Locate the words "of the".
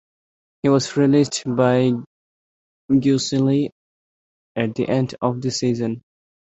5.21-5.51